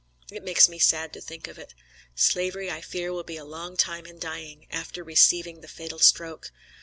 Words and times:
It 0.31 0.43
makes 0.43 0.67
me 0.67 0.79
sad 0.79 1.13
to 1.13 1.21
think 1.21 1.47
of 1.47 1.59
it. 1.59 1.75
Slavery, 2.15 2.71
I 2.71 2.81
fear, 2.81 3.13
will 3.13 3.21
be 3.21 3.37
a 3.37 3.45
long 3.45 3.77
time 3.77 4.07
in 4.07 4.17
dying, 4.17 4.65
after 4.71 5.03
receiving 5.03 5.61
the 5.61 5.67
fatal 5.67 5.99
stroke. 5.99 6.51